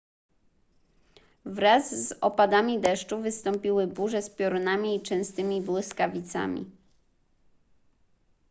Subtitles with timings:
[1.45, 6.71] wraz z opadami deszczu wystąpiły burze z piorunami i częstymi błyskawicami